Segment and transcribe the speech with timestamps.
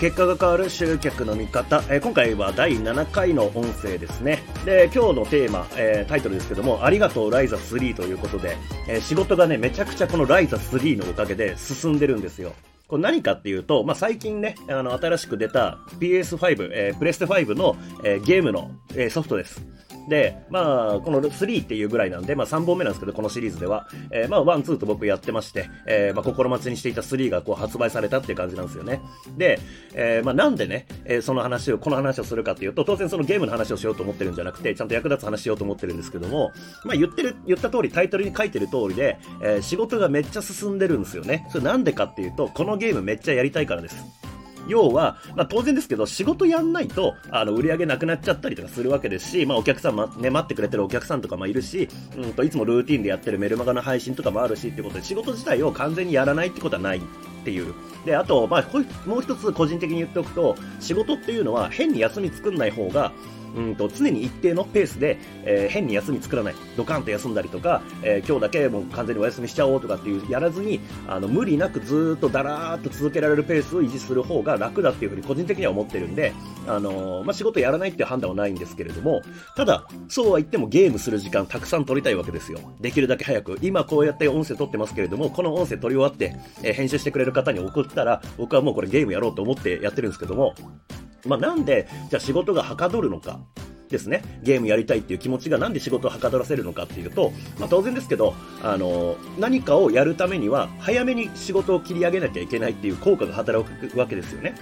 [0.00, 4.42] 結果が変わる集客の見方、えー、今回は第7回の音声ですね。
[4.66, 12.52] で今日のテーマ、えー、タイトルですけどもありがとうライザ3ということで、えー、仕事がねめちゃくちゃこのライザ3のおかげで進んでるんですよ。
[12.88, 19.60] これ何かっていうと、まあ、最近ね、あの、新しく出た PS5、えー、プレステ5の、えー、ゲームの、えー、ソフトです。
[20.08, 29.00] で、まあ、この3っていうぐらいなんで、まあ3本目なんですけど、このシリーズでは、えー、まあ1、2と僕やってまして、えー、まあ心待ちにしていた3がこう発売されたっていう感じなんですよね。
[29.36, 29.58] で、
[29.94, 36.52] えー、まあなんでね、えー、その話を、この話をするかっていうと、当然そのゲームの話をしようと思ってるんじゃなくて、ちゃんと役立つ話しようと思ってるんですけども、
[36.84, 41.46] まあ言ってる、言った通り、タイトルに書いてる通りで、えー、仕事がめっちゃ進んでるんですよね。
[41.50, 44.25] それなんでかっていうと、このゲームめっちゃやりたいからです。
[44.68, 57.00] 要は、まあ、当然ですけど、仕事やんないと、あの、売り上げなくなっちゃったりとかするわけですし、まあ、お客さん、ま、ね、待ってくれてるお客さんとかもいるし、うんと、いつもルーティンでやってるメルマガの配信とかもあるしってことで、仕事自体を完全にやらないってことはないっ
[57.44, 57.74] ていう。
[58.04, 63.12] で、あと、まあ、もう一つ個人的に言っておくと、仕事っていうのは変に休み作んない方が、
[63.54, 76.32] うんと常に一定のペースで、えー、変に休み作らない、ドカンと休んだりとか、えー、今日だけもう完全にお休みしちゃおうとかっていうやらずに、あの無理なくずっとだらーっと続けられるペースを維持する方が楽だっていうふうに個人的には思ってるんで、
[76.66, 79.22] あのー、まあ、仕事やらないっていう判断はないんですけれども、
[79.56, 82.58] ただ、そうは言ってもゲームする時間たくさん取りたいわけですよ。
[82.80, 83.58] できるだけ早く。
[83.62, 90.54] 今こうやって音声取ってますけれども、この音声取り終わって、え編集してくれる方に送ったら、僕はもうこれゲームやろうと思ってやってるんですけども、
[91.26, 93.40] まあ、なんで、じゃあ仕事がはかどるのか。
[93.88, 104.54] ですね、ゲームやりたいっていう気持ちがなんで仕事をはかどらせるのかっていうと、まあ、当然ですけど、あの何かをやるためには早めに仕事を切り上げなきゃいけないっていう効果が働くわけですよね。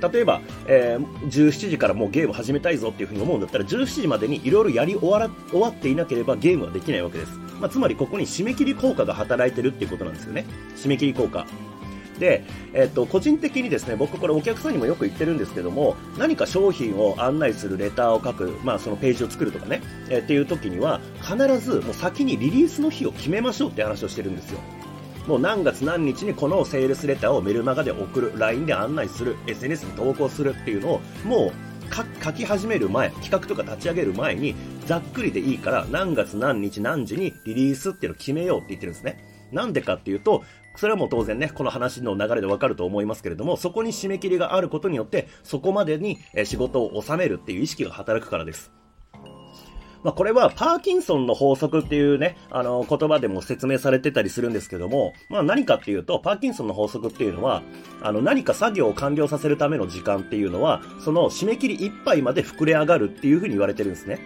[0.00, 7.32] 例えば、えー、17時からもうゲーム始めたいぞっていうふに思うんだったら、17時までにいろいろやり終わら終わっていなければゲームはできないわけです。
[7.60, 10.46] まあ、つまりここに締め切り効果が働いてるっていうことなんですよね。
[10.76, 11.46] 締め切り効果。
[12.18, 24.60] で、えっと、個人的にですね、僕これお客さんにもよく言ってるんですけども、何か商品を案内するレターを書く、まあそのページを作るとかね、えー、っていう時には、必ずもう先にリリースの日を決めましょうって話をしてるんですよ。
[25.26, 31.68] もう何月何日にこのセールスレターをメルマガで送る、LINE で案内する、SNS に投稿するっていうのを、もう
[32.24, 34.54] 書き始める前、企画とか立ち上げる前に、
[34.86, 39.22] ざっくりでいいから、何月何日何時にリリースっていうのを決めようって言ってるんですね。
[39.52, 40.44] なんでかっていうと、
[40.78, 48.70] それはもう当然ね、この話の流れでわかると思いますけれども、そこに締め切りがあることによって、そこまでに仕事を収めるっていう意識が働くからです。
[50.04, 57.62] まあ、これはパーキンソンの法則っていうね、あの、言葉でも説明されてたりするんですけども、まあ、何かっていうと、パーキンソンの法則っていうのは、
[58.00, 64.20] あの、何か作業を完了させるための時間っていうのは、その締め切りいっぱいまで膨れ上がるっていうふうに言われてるんですね。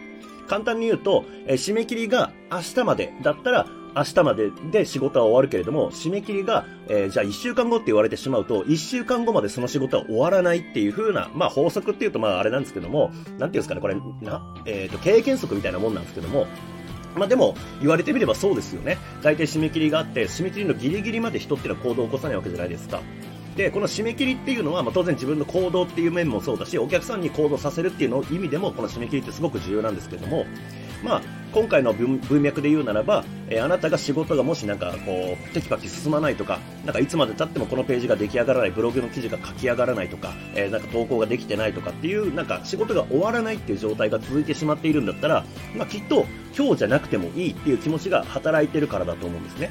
[0.47, 16.47] 簡単に言うと、え締め切りが明日までだったら、明日までで仕事は終わるけれども、締め切りが、えー、じゃあ1週間後って言われてしまうと、1週間後までその仕事は終わらないっていう風な、まあ法則っていうとまああれなんですけども、なんていうんですかね、これ、な、えっ、ー、と、経験則みたいなもんなんですけども、
[17.15, 18.99] まあでも、言われてみればそうですよね。
[19.23, 23.01] 大体締め切りがあって、締め切りのギリギリまで人っていうのは行動を起こさないわけじゃないですか。
[23.57, 30.47] で、この締め切りっていうのは、まあ、当然自分の行動っていう面もそうだし、お客さんに行動させるっていうの意味でも、この締め切りってすごく重要なんですけども、
[31.05, 45.45] まあ、今回の文脈で言うならば、えー、あなたが仕事がもしなんかこう、テキパキ進まないとか、なんかいつまで経ってもこのページが出来上がらない、ブログの記事が書き上がらないとか、えー、なんか投稿ができてないとかっていう、なんか仕事が終わらないっていう状態が続いてしまっているんだったら、
[45.77, 46.27] まあ、きっと
[46.57, 49.71] 今日じゃなくてもいいっていう気持ちが働いてるからだと思うんですね。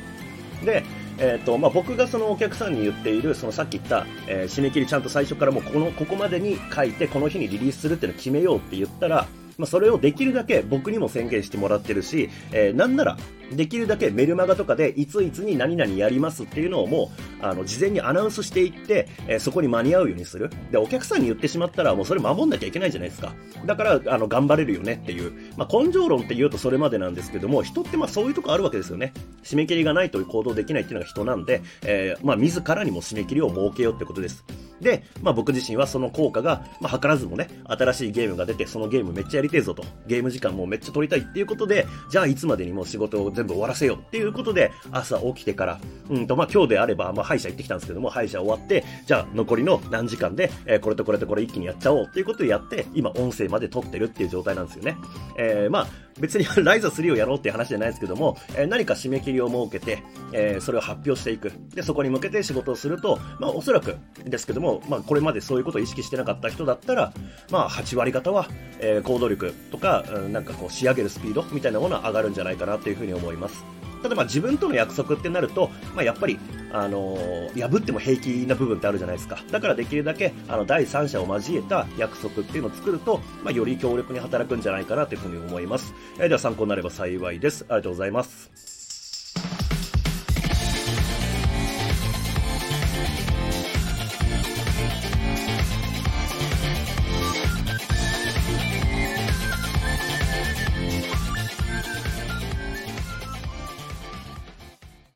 [0.64, 0.84] で、
[1.18, 9.28] えーとまあ、僕がそのお客さんに言っているそのさっき言った、えー、締め切りちゃんと最初からもうこのここまでに書いてこの日にリリースするっていうのを決めようって言ったら
[9.62, 13.18] まあ、それをできるだけ僕にも宣言してもらってるし、えー、なんなら、
[13.52, 17.12] できるだけメルマガとかでいついつに何々やりますっていうのをも
[17.42, 20.50] う、あの、事前にアナウンスしていって、えー、そこに間に合うようにする。
[20.72, 23.36] で、お客さんに言ってしまったらもうそれ守んなきゃいけないじゃないですか。
[23.68, 25.32] だから、あの、頑張れるよねっていう。
[25.58, 29.14] まあ、根性論って言うとそれまでなんですけども、人ってまあそういうとこあるわけですよね。
[29.44, 34.44] 締め切りがないと行動できないっていうのが人なんで、えー、まあ、自らにも締め切りを設けようってことです。
[34.82, 45.80] で、まあ、僕自身はその効果が、まあ、図らずもね、新しいゲームが出て、そのゲームめっちゃやりてえぞと、ゲーム時間もめっちゃ取りたいっていうことで、じゃあいつまでにもう仕事を全部終わらせようっていうことで、朝起きてから、
[46.10, 54.98] うんと、まあ、今日であれば、まあ、歯医者行ってきたんですけども、歯医者終わって、じゃあ残りの何時間で、えー、これとこれとこれ一気にやっちゃおうっていうことでやって、今音声まで撮ってるっていう状態なんですよね。
[55.38, 55.88] えー、まあ、
[56.20, 61.52] 別に ライザ3をやろうっていう話じゃないですけども、えー、何か締め切りを設けて、えー、それを発表していく。
[61.74, 67.14] で、そこに向けて仕事をすると、まあ、おそらくですけどもも、まあ、これまでそういうことを意識してなかった人だったら、
[67.50, 68.48] まあ、8割方は、
[68.80, 73.64] えー、行動力とか、うん、なんかこう、仕上げるスピードみたいなものは上がるんじゃないかなというふうに思います。
[74.02, 76.40] ただまあ自分との約束ってなると、まあ、やっぱり、
[76.72, 79.40] あのー、破っても平気な部分ってあるじゃないですか。
[79.52, 85.94] だからできるだけ、あの、第三者を交えた約束っていうのを作ると、まあ、より強力に働くんじゃないかなというふうに思います。
[86.18, 87.66] えー、では参考になれば幸いです。
[87.70, 88.81] ありがとうございます。